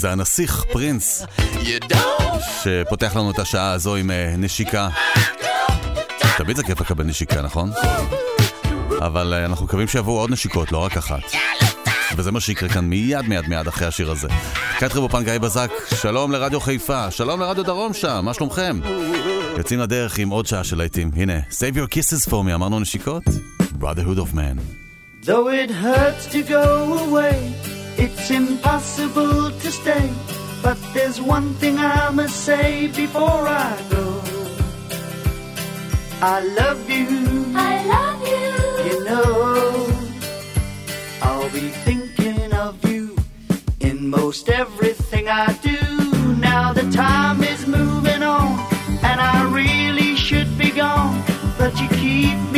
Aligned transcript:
זה 0.00 0.12
הנסיך 0.12 0.64
פרינס, 0.72 1.26
שפותח 2.62 3.16
לנו 3.16 3.30
את 3.30 3.38
השעה 3.38 3.72
הזו 3.72 3.96
עם 3.96 4.10
אה, 4.10 4.34
נשיקה. 4.38 4.88
תמיד 6.38 6.56
זה 6.56 6.62
כיף 6.62 6.80
לקבל 6.80 7.04
נשיקה, 7.04 7.42
נכון? 7.42 7.70
אבל 8.98 9.34
אה, 9.34 9.44
אנחנו 9.44 9.64
מקווים 9.64 9.88
שיבואו 9.88 10.18
עוד 10.18 10.30
נשיקות, 10.30 10.72
לא 10.72 10.78
רק 10.78 10.96
אחת. 10.96 11.20
וזה 12.16 12.32
מה 12.32 12.40
שיקרה 12.40 12.68
כאן 12.68 12.84
מיד 12.84 13.28
מיד 13.28 13.48
מיד 13.48 13.68
אחרי 13.68 13.86
השיר 13.86 14.10
הזה. 14.10 14.28
קטרי 14.78 15.00
בופן 15.00 15.24
גיא 15.24 15.38
בזק, 15.38 15.70
שלום 16.00 16.32
לרדיו 16.32 16.60
חיפה, 16.60 17.10
שלום 17.10 17.40
לרדיו 17.40 17.64
דרום 17.64 17.94
שם, 17.94 18.20
מה 18.24 18.34
שלומכם? 18.34 18.80
יוצאים 19.56 19.80
לדרך 19.80 20.18
עם 20.18 20.28
עוד 20.28 20.46
שעה 20.46 20.64
של 20.64 20.78
להיטים. 20.78 21.10
הנה, 21.16 21.38
Save 21.50 21.76
your 21.76 21.94
kisses 21.94 22.28
for 22.28 22.32
me, 22.32 22.54
אמרנו 22.54 22.80
נשיקות? 22.80 23.22
Brotherhood 23.80 24.18
of 24.18 24.34
man. 24.34 24.58
Though 25.26 25.48
it 25.48 25.70
hurts 25.70 26.26
to 26.32 26.42
go 26.48 26.64
away 27.04 27.79
It's 28.02 28.30
impossible 28.30 29.50
to 29.50 29.70
stay, 29.70 30.10
but 30.62 30.78
there's 30.94 31.20
one 31.20 31.52
thing 31.54 31.76
I 31.78 32.08
must 32.10 32.44
say 32.44 32.86
before 32.86 33.46
I 33.46 33.76
go. 33.90 34.22
I 36.22 36.40
love 36.60 36.88
you. 36.88 37.08
I 37.54 37.72
love 37.94 38.20
you. 38.34 38.48
You 38.88 39.04
know, 39.04 39.86
I'll 41.22 41.50
be 41.50 41.68
thinking 41.86 42.52
of 42.54 42.74
you 42.90 43.16
in 43.80 44.08
most 44.08 44.48
everything 44.48 45.28
I 45.28 45.52
do. 45.60 45.78
Now 46.36 46.72
the 46.72 46.90
time 46.90 47.42
is 47.42 47.66
moving 47.66 48.22
on, 48.22 48.58
and 49.02 49.20
I 49.20 49.36
really 49.52 50.16
should 50.16 50.56
be 50.56 50.70
gone, 50.70 51.22
but 51.58 51.78
you 51.78 51.88
keep 51.88 52.49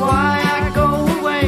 why 0.00 0.42
I 0.56 0.60
go 0.80 0.88
away. 1.18 1.46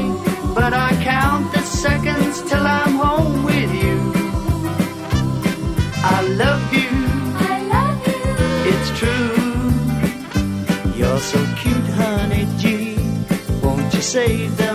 But 0.54 0.72
I 0.74 0.90
count 1.02 1.52
the 1.52 1.62
seconds 1.62 2.42
till 2.48 2.66
I'm 2.80 2.94
home 3.06 3.44
with 3.44 3.70
you. 3.84 3.98
I 6.16 6.18
love 6.42 6.64
you. 6.80 6.92
I 7.50 7.54
love 7.74 7.98
you. 8.12 8.22
It's 8.72 8.90
true. 9.00 9.32
You're 10.98 11.22
so 11.32 11.40
cute, 11.60 11.88
honey 12.00 12.46
G. 12.58 12.96
Won't 13.62 13.94
you 13.94 14.02
save 14.02 14.56
that? 14.58 14.71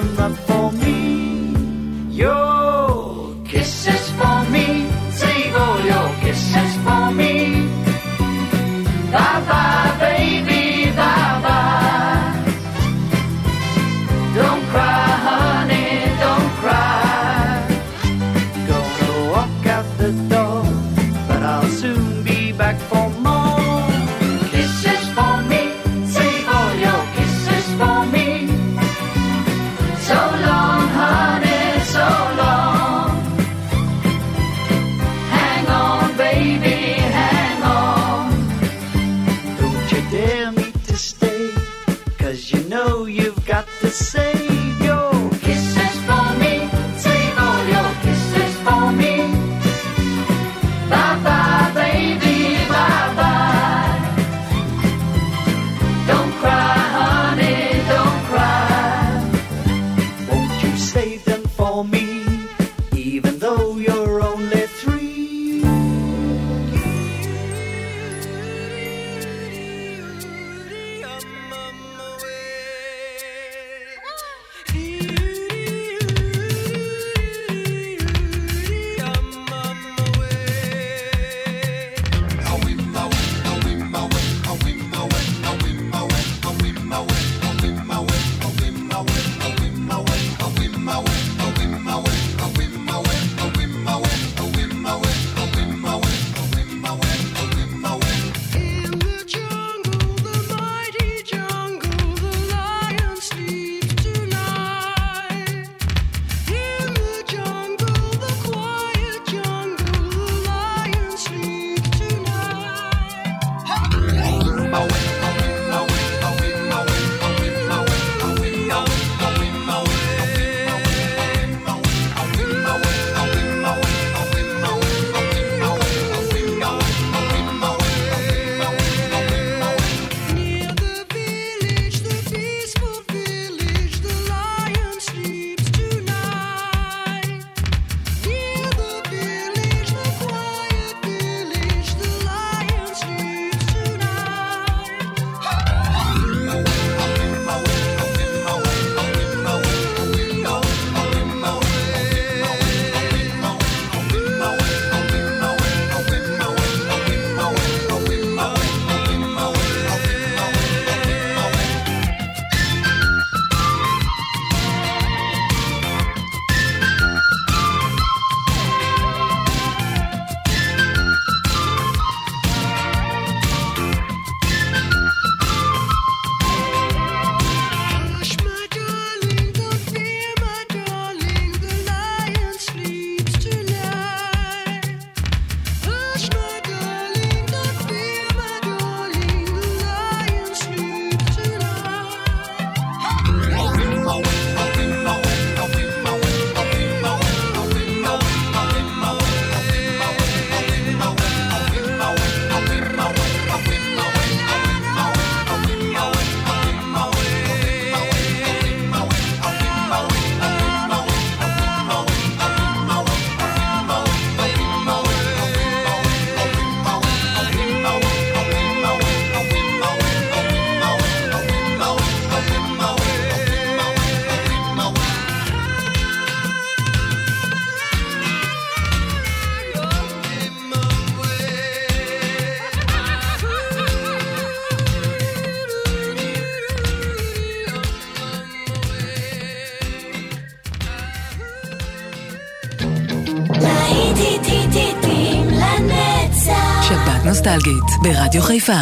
ברדיו 248.03 248.41
חיפה 248.41 248.81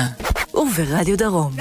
וברדיו 0.54 1.18
דרום. 1.18 1.52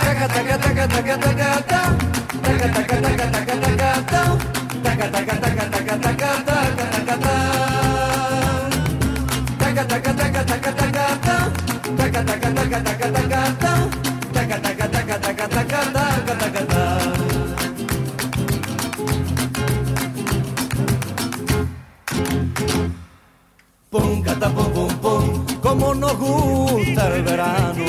Pum, 23.94 24.24
catapum, 24.26 24.68
pum, 24.74 24.90
pum 25.02 25.13
como 25.74 25.94
nos 25.94 26.16
gusta 26.18 27.08
el 27.08 27.22
verano. 27.22 27.84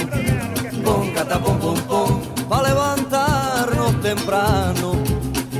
Pum, 0.83 1.13
cata, 1.13 1.39
pum, 1.39 1.57
pum, 1.59 1.79
pum, 1.81 2.21
para 2.49 2.69
levantarnos 2.69 4.01
temprano. 4.01 4.93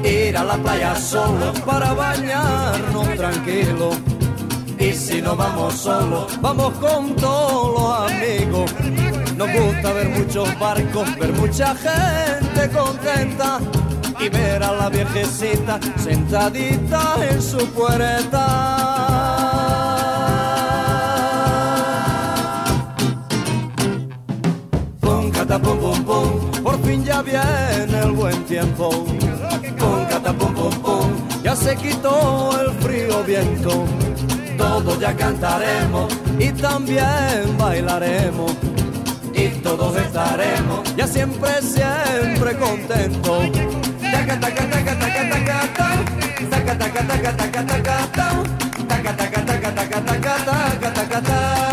Ir 0.04 0.36
a 0.38 0.44
la 0.44 0.58
playa 0.58 0.96
solo 0.96 1.54
para 1.66 1.94
bañarnos 1.94 3.08
tranquilo. 3.16 3.92
Y 4.80 4.92
si 4.92 5.22
no 5.22 5.36
vamos 5.36 5.76
solos, 5.76 6.40
vamos 6.42 6.74
con 6.76 7.16
todos 7.16 7.80
los 7.80 8.12
amigos. 8.12 8.72
Nos 9.38 9.50
gusta 9.52 9.94
ver 9.94 10.10
muchos 10.10 10.60
barcos, 10.60 11.16
ver 11.20 11.34
mucha 11.34 11.76
gente 11.76 12.70
contenta 12.72 13.60
y 14.20 14.30
ver 14.30 14.64
a 14.64 14.72
la 14.72 14.90
viejecita 14.90 15.80
sentadita 15.98 17.16
en 17.30 17.42
su 17.42 17.66
puerta. 17.68 18.95
Ya 27.04 27.22
viene 27.22 28.00
el 28.04 28.12
buen 28.12 28.44
tiempo. 28.46 28.90
Pum, 28.90 30.06
cata, 30.10 30.34
pum, 30.34 30.54
pum, 30.54 31.12
ya 31.44 31.56
se 31.56 31.76
quitó 31.76 32.52
el 32.62 32.72
frío 32.82 33.24
viento. 33.24 33.86
Todos 34.58 35.00
ya 35.00 35.16
cantaremos 35.16 36.14
y 36.40 36.52
también 36.52 37.58
bailaremos. 37.58 38.54
Y 39.34 39.50
todos 39.62 39.98
estaremos 39.98 40.96
ya 40.96 41.08
siempre, 41.08 41.62
siempre 41.62 42.56
contentos. 42.58 43.52
Taca, 44.00 44.40
taca, 44.40 44.70
taca, 44.70 45.00
taca, 45.00 45.30
taca, 45.30 45.74
ta. 45.78 45.90
Taca, 46.50 46.78
taca, 46.78 47.08
taca, 47.08 47.38
taca, 47.38 47.66
taca, 47.66 48.08
ta. 48.14 48.44
Taca, 48.88 49.18
taca, 49.18 49.46
taca, 49.46 49.76
taca, 49.76 50.02
taca, 50.06 50.36
taca, 50.46 50.94
taca, 50.94 51.22
ta. 51.22 51.22
Taca, 51.22 51.65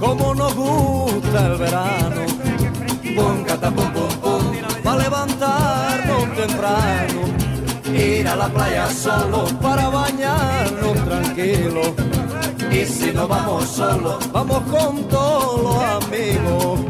Como 0.00 0.34
nos 0.34 0.54
gusta 0.54 1.46
el 1.46 1.56
verano. 1.58 2.26
Pum, 3.14 3.44
cata, 3.44 3.70
pum, 3.70 3.92
pum, 3.92 4.08
pum, 4.22 4.98
levantarnos 4.98 6.36
temprano. 6.36 7.20
Ir 7.92 8.26
a 8.28 8.36
la 8.36 8.48
playa 8.48 8.88
solo 8.90 9.46
para 9.60 9.88
bañarnos 9.88 11.04
tranquilos. 11.04 11.92
Y 12.70 12.84
si 12.86 13.12
no 13.12 13.28
vamos 13.28 13.68
solos, 13.68 14.32
vamos 14.32 14.62
con 14.70 15.08
todos 15.08 15.62
los 15.62 16.04
amigos. 16.04 16.80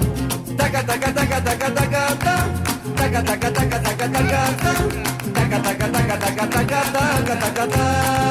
Taca, 0.56 0.84
taca, 0.84 1.12
taca, 1.12 1.44
taca, 1.44 1.74
taca, 1.74 2.14
ta. 2.24 2.46
Taca, 2.96 3.24
taca, 3.24 3.52
taca, 3.52 3.82
taca, 3.82 4.08
taca, 4.12 4.56
ta. 4.62 4.74
Taca, 5.34 5.62
taca, 5.62 5.92
taca, 5.92 6.18
taca, 6.18 6.48
taca, 6.48 6.82
taca, 6.92 7.38
taca, 7.40 7.66
ta. 7.66 7.72
Taca, 7.74 8.21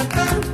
happen. 0.00 0.49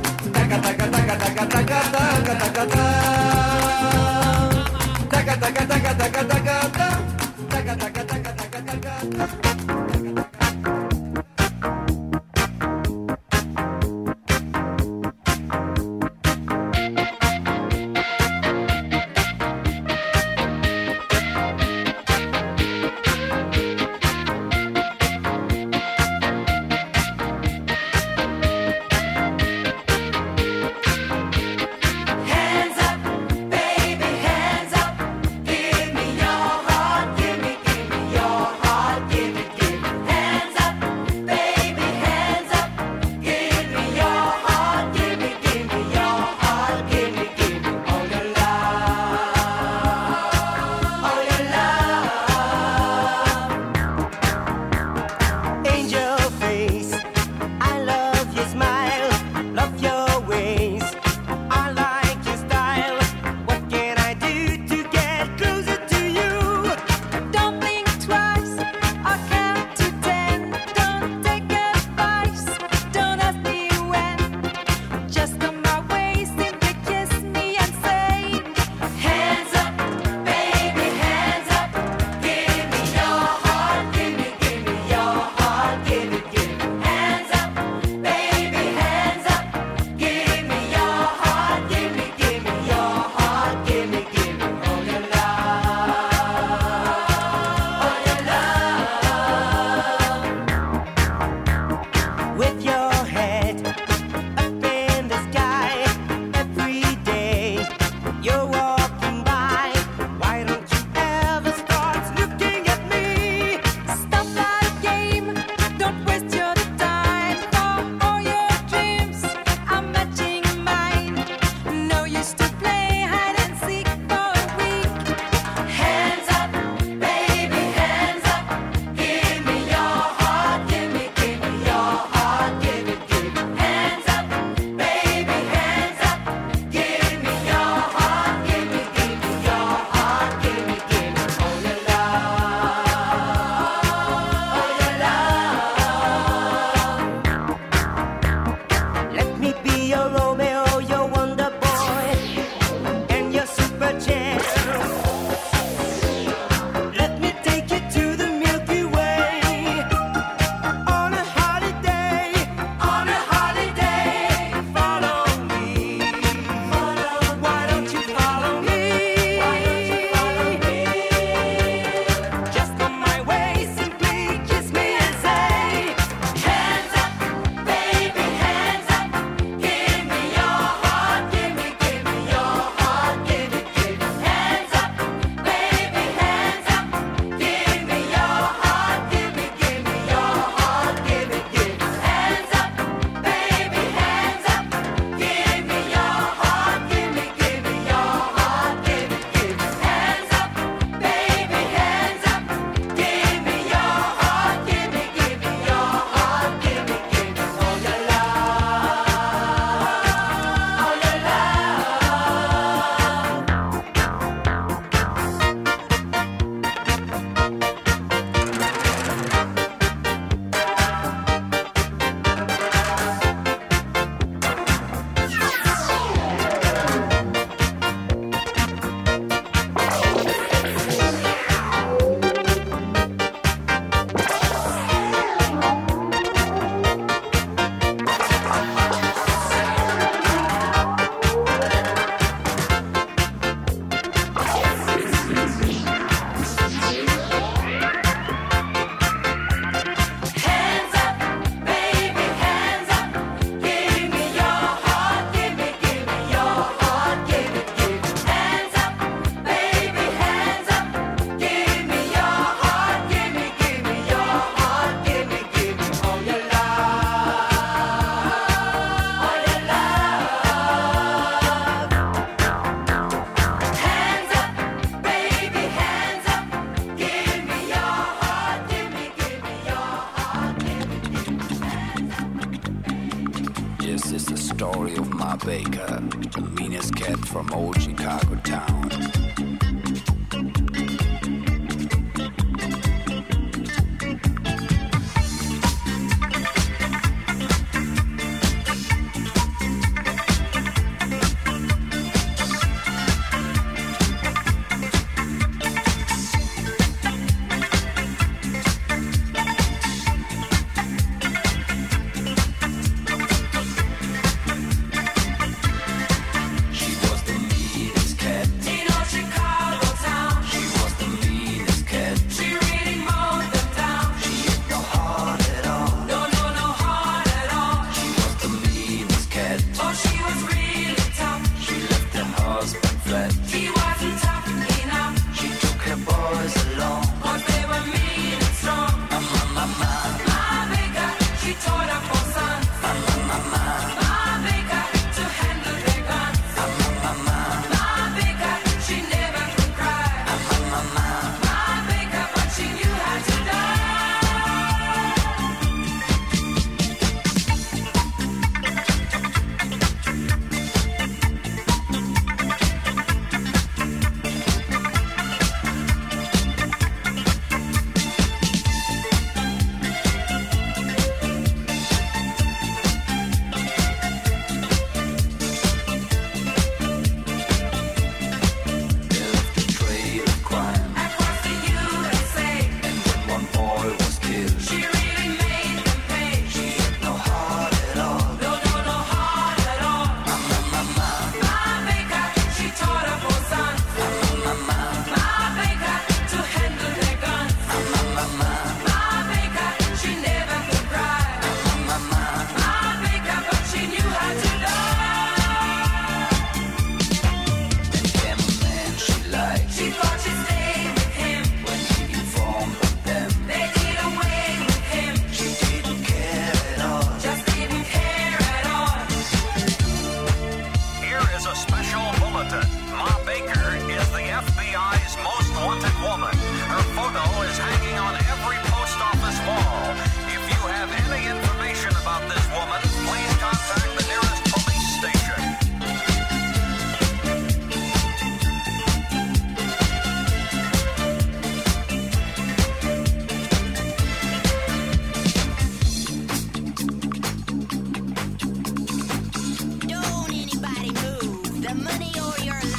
The 451.67 451.75
money 451.75 452.13
or 452.15 452.45
your 452.45 452.53
lives. 452.53 452.76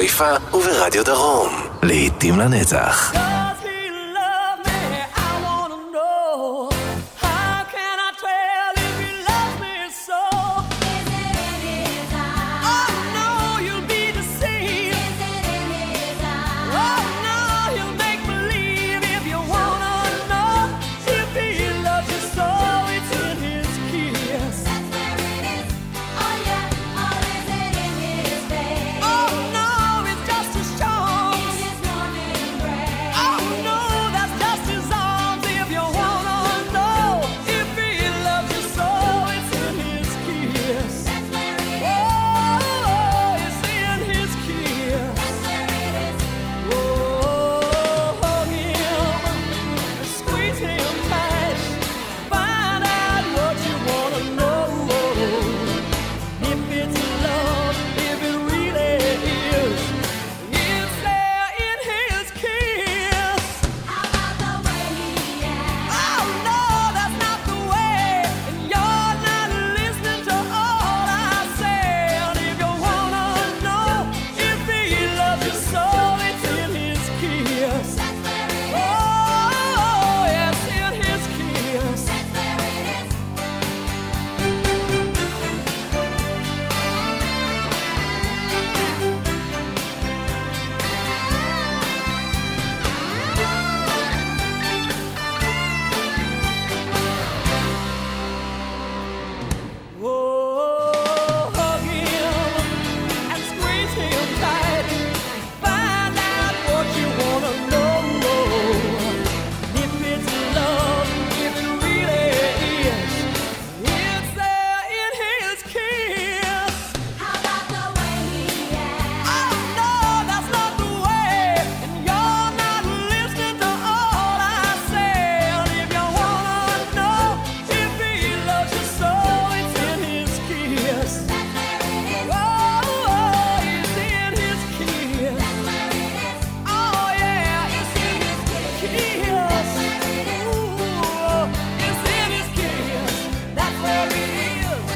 חיפה 0.00 0.34
וברדיו 0.54 1.04
דרום. 1.04 1.48
לעתים 1.82 2.38
לנצח. 2.38 3.12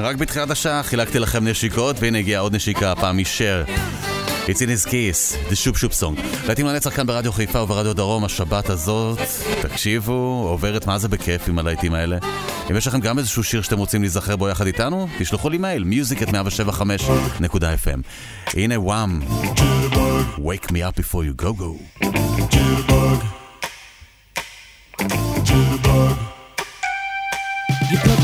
רק 0.05 0.17
בתחילת 0.17 0.51
השעה 0.51 0.83
חילקתי 0.83 1.19
לכם 1.19 1.49
נשיקות, 1.49 1.97
והנה 2.01 2.19
הגיעה 2.19 2.41
עוד 2.41 2.55
נשיקה, 2.55 2.93
הפעם 2.93 3.19
משר. 3.19 3.65
It's 4.47 4.57
in 4.57 4.87
his 4.87 4.87
kiss, 4.87 5.51
the 5.51 5.55
שופ 5.55 5.77
שופ 5.79 5.93
סונג. 5.93 6.19
להתאים 6.49 6.67
לנצח 6.67 6.97
כאן 6.97 7.07
ברדיו 7.07 7.33
חיפה 7.33 7.63
וברדיו 7.63 7.95
דרום, 7.95 8.25
השבת 8.25 8.71
הזאת, 8.71 9.19
תקשיבו, 9.63 10.47
עוברת 10.49 10.87
מה 10.87 10.99
זה 10.99 11.09
בכיף 11.09 11.49
עם 11.49 11.59
הלהיטים 11.59 11.95
האלה. 11.95 12.19
אם 12.71 12.77
יש 12.77 12.87
לכם 12.87 13.01
גם 13.01 13.19
איזשהו 13.19 13.45
שיר 13.45 13.63
שאתם 13.63 13.79
רוצים 13.79 14.01
להיזכר 14.01 14.37
בו 14.37 14.49
יחד 14.49 14.67
איתנו, 14.67 15.09
תשלחו 15.19 15.51
לי 15.51 15.59
מייל, 15.59 15.85
music 15.85 16.23
at 16.23 16.29
175.fm. 16.31 18.01
הנה 18.55 18.81
וואם, 18.81 19.21
wake 20.39 20.67
me 20.67 20.81
up 20.89 21.01
before 21.01 21.25
you 21.25 21.35
go 21.43 21.53
go. 21.53 21.71
You 27.91 27.99
put 27.99 28.24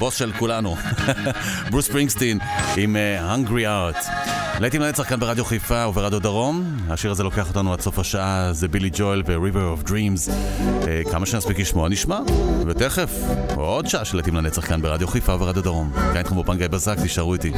הבוס, 0.00 0.14
של 0.14 0.32
כולנו. 0.38 0.76
ברוס 1.70 1.88
פרינגסטין 1.88 2.38
עם 2.76 2.96
אה, 2.96 3.34
Hungry 3.34 3.94
Art. 3.94 4.08
להיטים 4.60 4.82
לנצח 4.82 5.08
כאן 5.08 5.20
ברדיו 5.20 5.44
חיפה 5.44 5.86
וברדיו 5.88 6.20
דרום. 6.20 6.76
השיר 6.88 7.10
הזה 7.10 7.22
לוקח 7.22 7.48
אותנו 7.48 7.72
עד 7.72 7.80
סוף 7.80 7.98
השעה, 7.98 8.52
זה 8.52 8.68
בילי 8.68 8.90
ג'ואל 8.92 9.22
ו-River 9.26 9.80
of 9.80 9.88
Dreams. 9.88 10.32
אה, 10.88 11.02
כמה 11.10 11.26
שנספיק 11.26 11.58
לשמוע 11.58 11.88
נשמע, 11.88 12.20
ותכף, 12.66 13.10
עוד 13.54 13.86
שעה 13.86 14.04
של 14.04 14.16
להיטים 14.16 14.36
לנצח 14.36 14.66
כאן 14.68 14.82
ברדיו 14.82 15.08
חיפה 15.08 15.34
וברדיו 15.34 15.62
דרום. 15.62 15.92
כאן 15.94 16.16
איתכם 16.16 16.34
באופן 16.34 16.56
גיא 16.56 16.68
בזק, 16.68 17.00
תישארו 17.00 17.34
איתי. 17.34 17.52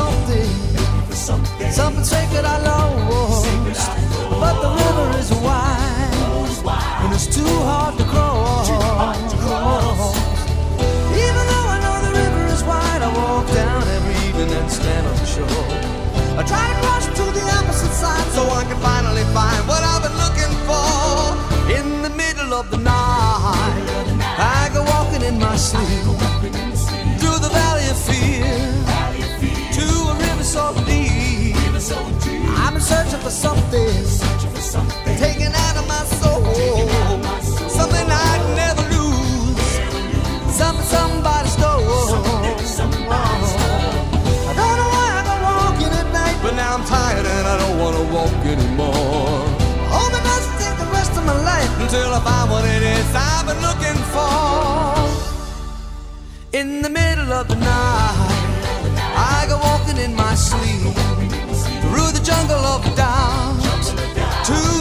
Looking 0.00 0.50
for 1.06 1.14
something, 1.14 1.70
something 1.72 2.04
sacred 2.04 2.44
I 2.44 2.56
lost. 2.68 3.90
But 4.42 4.54
the 4.64 4.70
river 4.82 5.08
is 5.18 5.30
wide 5.44 6.10
and 7.02 7.12
it's 7.12 7.26
too 7.26 7.54
hard 7.68 7.98
to 7.98 8.04
cross. 8.04 8.68
Even 11.24 11.44
though 11.50 11.66
I 11.74 11.78
know 11.84 11.96
the 12.06 12.12
river 12.22 12.44
is 12.54 12.62
wide, 12.64 13.02
I 13.08 13.10
walk 13.20 13.46
down 13.60 13.82
every 13.96 14.16
evening 14.26 14.50
and 14.58 14.70
stand 14.70 15.06
on 15.06 15.16
the 15.22 15.28
shore. 15.34 15.68
I 16.40 16.42
try 16.52 16.64
to 16.70 16.76
cross 16.82 17.04
to 17.18 17.24
the 17.38 17.44
opposite 17.58 17.94
side 18.02 18.28
so 18.36 18.42
I 18.60 18.64
can 18.68 18.78
finally 18.80 19.26
find 19.36 19.59
I've 32.92 33.06
been 33.70 34.04
searching 34.04 34.50
for 34.50 34.60
something, 34.60 35.16
taken 35.16 35.52
out 35.54 35.76
of 35.76 35.86
my 35.86 36.04
soul, 36.18 36.42
something 37.68 38.06
I'd 38.10 38.42
never 38.56 38.82
lose, 38.90 39.70
something 40.56 40.86
somebody 40.86 41.48
stole. 41.48 42.14
I 44.48 44.54
don't 44.58 44.76
know 44.80 44.90
why 44.96 45.08
I 45.18 45.22
go 45.28 45.34
walking 45.46 45.92
at 46.00 46.08
night, 46.12 46.36
but 46.42 46.54
now 46.54 46.74
I'm 46.74 46.84
tired 46.84 47.26
and 47.26 47.46
I 47.46 47.58
don't 47.58 47.78
want 47.78 47.96
to 47.96 48.02
walk 48.12 48.44
anymore. 48.44 49.46
It 50.18 50.24
doesn't 50.24 50.58
take 50.58 50.76
the 50.78 50.90
rest 50.92 51.12
of 51.16 51.24
my 51.24 51.38
life. 51.44 51.70
Until 51.80 52.12
I 52.12 52.20
find 52.20 52.50
what 52.50 52.64
it 52.64 52.82
is 52.82 53.14
I've 53.14 53.46
been 53.46 53.60
looking 53.68 53.98
for. 54.14 54.50
In 56.58 56.82
the 56.82 56.90
middle 56.90 57.32
of 57.32 57.46
the 57.48 57.56
night, 57.56 58.30
I 59.16 59.46
go 59.48 59.58
walking 59.58 59.98
in 59.98 60.14
my 60.14 60.34
sleep 60.34 61.19
the 62.20 62.26
jungle 62.26 62.64
of 62.66 62.96
doubt. 62.96 63.60
Jungle 63.62 64.14
of. 64.14 64.44
To 64.46 64.79